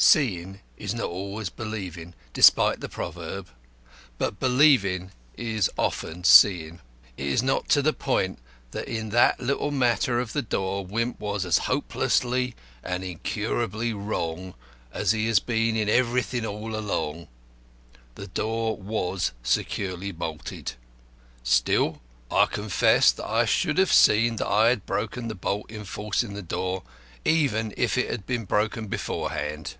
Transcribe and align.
Seeing 0.00 0.60
is 0.76 0.94
not 0.94 1.08
always 1.08 1.50
believing, 1.50 2.14
despite 2.32 2.78
the 2.80 2.88
proverb; 2.88 3.48
but 4.16 4.38
believing 4.38 5.10
is 5.36 5.68
often 5.76 6.22
seeing. 6.22 6.78
It 7.16 7.26
is 7.26 7.42
not 7.42 7.68
to 7.70 7.82
the 7.82 7.92
point 7.92 8.38
that 8.70 8.86
in 8.86 9.08
that 9.10 9.40
little 9.40 9.72
matter 9.72 10.20
of 10.20 10.32
the 10.34 10.40
door 10.40 10.86
Wimp 10.86 11.18
was 11.18 11.44
as 11.44 11.58
hopelessly 11.66 12.54
and 12.84 13.02
incurably 13.02 13.92
wrong 13.92 14.54
as 14.92 15.10
he 15.10 15.26
has 15.26 15.40
been 15.40 15.74
in 15.76 15.88
everything 15.88 16.46
all 16.46 16.76
along. 16.76 17.26
The 18.14 18.28
door 18.28 18.76
was 18.76 19.32
securely 19.42 20.12
bolted. 20.12 20.72
Still 21.42 22.00
I 22.30 22.46
confess 22.46 23.10
that 23.10 23.26
I 23.28 23.46
should 23.46 23.78
have 23.78 23.92
seen 23.92 24.36
that 24.36 24.46
I 24.48 24.68
had 24.68 24.86
broken 24.86 25.26
the 25.26 25.34
bolt 25.34 25.68
in 25.72 25.84
forcing 25.84 26.34
the 26.34 26.40
door, 26.40 26.84
even 27.24 27.74
if 27.76 27.98
it 27.98 28.08
had 28.08 28.26
been 28.26 28.44
broken 28.44 28.86
beforehand. 28.86 29.74